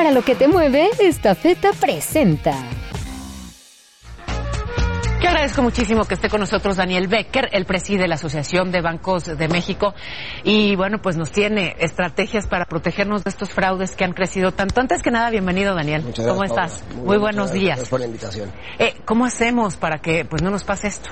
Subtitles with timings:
[0.00, 2.54] Para lo que te mueve, esta feta presenta.
[5.20, 8.80] Que agradezco muchísimo que esté con nosotros Daniel Becker, el preside de la Asociación de
[8.80, 9.92] Bancos de México.
[10.42, 14.80] Y bueno, pues nos tiene estrategias para protegernos de estos fraudes que han crecido tanto.
[14.80, 16.02] Antes que nada, bienvenido Daniel.
[16.02, 16.96] Muchas ¿Cómo gracias, estás?
[16.96, 17.76] Muy, buenos días.
[17.76, 18.50] Gracias por la invitación.
[18.78, 21.10] Eh, ¿Cómo hacemos para que pues no nos pase esto?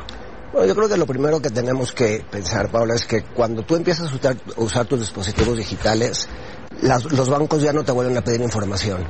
[0.50, 3.76] Bueno, yo creo que lo primero que tenemos que pensar, Paula, es que cuando tú
[3.76, 6.26] empiezas a usar, a usar tus dispositivos digitales,
[6.82, 9.04] las- los bancos ya no te vuelven a pedir información.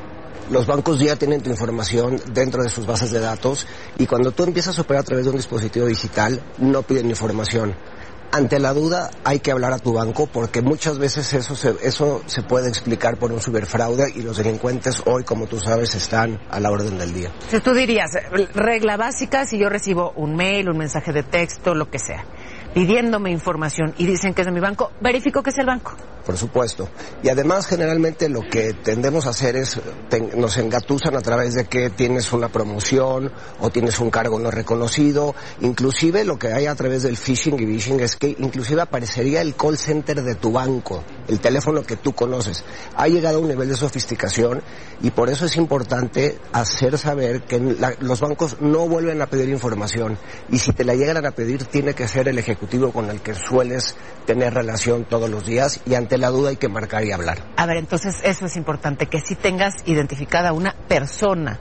[0.51, 3.67] Los bancos ya tienen tu información dentro de sus bases de datos
[3.99, 7.75] y cuando tú empiezas a operar a través de un dispositivo digital, no piden información.
[8.31, 12.23] Ante la duda hay que hablar a tu banco porque muchas veces eso se, eso
[12.27, 16.61] se puede explicar por un ciberfraude y los delincuentes hoy, como tú sabes, están a
[16.61, 17.31] la orden del día.
[17.51, 18.11] Si tú dirías,
[18.55, 22.25] regla básica, si yo recibo un mail, un mensaje de texto, lo que sea,
[22.75, 25.93] pidiéndome información y dicen que es de mi banco, verifico que es el banco.
[26.29, 26.91] Por supuesto.
[27.23, 31.65] Y además, generalmente lo que tendemos a hacer es, te- nos engatusan a través de
[31.65, 35.35] que tienes una promoción o tienes un cargo no reconocido.
[35.63, 39.55] Inclusive lo que hay a través del phishing y phishing es que inclusive aparecería el
[39.55, 42.63] call center de tu banco, el teléfono que tú conoces.
[42.95, 44.61] Ha llegado a un nivel de sofisticación
[45.01, 49.49] y por eso es importante hacer saber que la- los bancos no vuelven a pedir
[49.49, 50.19] información
[50.51, 53.33] y si te la llegan a pedir tiene que ser el ejecutivo con el que
[53.33, 57.39] sueles tener relación todos los días y ante la duda hay que marcar y hablar.
[57.57, 61.61] A ver, entonces eso es importante, que sí tengas identificada una persona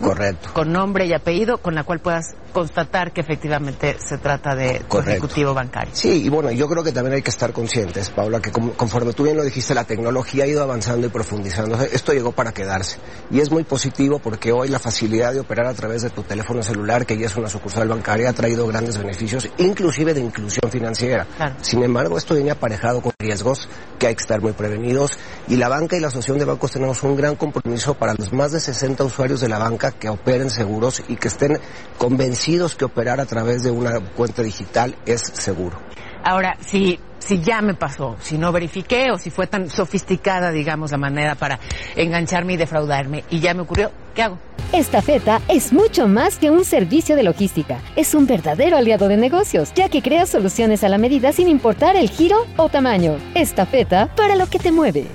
[0.00, 0.50] Correcto.
[0.52, 4.98] con nombre y apellido con la cual puedas constatar que efectivamente se trata de tu
[5.00, 5.90] ejecutivo bancario.
[5.92, 9.12] Sí, y bueno, yo creo que también hay que estar conscientes, Paula, que como- conforme
[9.12, 11.76] tú bien lo dijiste, la tecnología ha ido avanzando y profundizando.
[11.82, 12.98] Esto llegó para quedarse.
[13.30, 16.62] Y es muy positivo porque hoy la facilidad de operar a través de tu teléfono
[16.62, 21.26] celular, que ya es una sucursal bancaria, ha traído grandes beneficios, inclusive de inclusión financiera.
[21.36, 21.56] Claro.
[21.60, 25.12] Sin embargo, esto viene aparejado con riesgos que hay que estar muy prevenidos.
[25.48, 28.52] Y la banca y la Asociación de Bancos tenemos un gran compromiso para los más
[28.52, 31.58] de 60 usuarios de la banca que operen seguros y que estén
[31.98, 35.78] convencidos que operar a través de una cuenta digital es seguro.
[36.22, 40.90] Ahora, si, si ya me pasó, si no verifiqué o si fue tan sofisticada, digamos,
[40.90, 41.60] la manera para
[41.96, 44.38] engancharme y defraudarme y ya me ocurrió, ¿qué hago?
[44.72, 47.78] Esta feta es mucho más que un servicio de logística.
[47.94, 51.94] Es un verdadero aliado de negocios, ya que crea soluciones a la medida sin importar
[51.94, 53.18] el giro o tamaño.
[53.34, 55.06] Esta feta para lo que te mueve.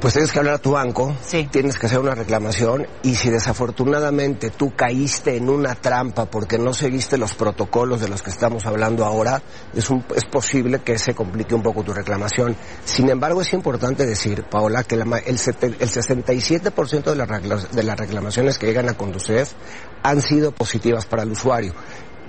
[0.00, 1.48] Pues tienes que hablar a tu banco, Sí.
[1.50, 6.72] tienes que hacer una reclamación y si desafortunadamente tú caíste en una trampa porque no
[6.72, 9.42] seguiste los protocolos de los que estamos hablando ahora,
[9.74, 12.54] es, un- es posible que se complique un poco tu reclamación.
[12.84, 17.56] Sin embargo, es importante decir, Paola, que la el, sete- el 67% de las, regla-
[17.72, 19.52] de las reclamaciones que llegan a Conducef
[20.04, 21.74] han sido positivas para el usuario.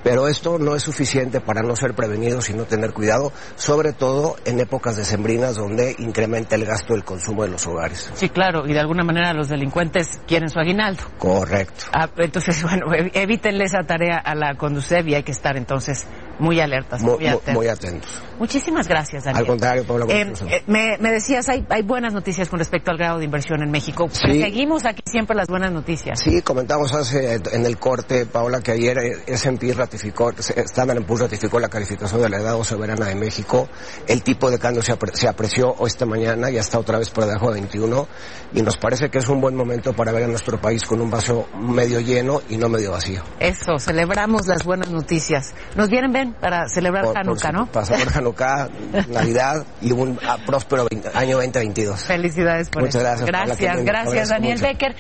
[0.03, 4.35] Pero esto no es suficiente para no ser prevenidos y no tener cuidado, sobre todo
[4.45, 8.09] en épocas decembrinas donde incrementa el gasto del consumo de los hogares.
[8.13, 11.03] Sí, claro, y de alguna manera los delincuentes quieren su aguinaldo.
[11.17, 11.85] Correcto.
[11.91, 16.05] Ah, entonces, bueno, ev- evítenle esa tarea a la Conducef y hay que estar entonces
[16.39, 17.53] muy alertas, Muy, muy, atentos.
[17.53, 18.09] muy atentos.
[18.39, 19.41] Muchísimas gracias, Daniel.
[19.41, 22.89] Al contrario, Paula, con Eh, eh, me, me decías, hay, hay buenas noticias con respecto
[22.91, 24.07] al grado de inversión en México.
[24.11, 24.39] Sí.
[24.41, 26.19] Seguimos aquí siempre las buenas noticias.
[26.19, 31.59] Sí, comentamos hace en el corte, Paola, que ayer eh, S&P ratificó, Standard Poor's ratificó
[31.59, 33.67] la calificación de la edad soberana de México.
[34.07, 37.25] El tipo de cambio se, apre- se apreció esta mañana, ya está otra vez por
[37.25, 38.07] debajo de 21
[38.53, 41.09] y nos parece que es un buen momento para ver a nuestro país con un
[41.11, 43.21] vaso medio lleno y no medio vacío.
[43.39, 45.53] Eso, celebramos las buenas noticias.
[45.75, 47.65] Nos vienen, ven, para celebrar Por- por Hanukkah, su- ¿no?
[47.67, 48.69] Pasar por Hanukkah,
[49.09, 52.03] Navidad y un ah, próspero veinte- año 2022.
[52.03, 53.25] Felicidades por Muchas eso.
[53.25, 53.27] gracias,
[53.59, 54.67] Gracias, gracias, Daniel mucho.
[54.67, 54.95] Becker.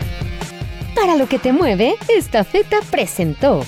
[0.95, 3.63] Para lo que te mueve, esta feta presentó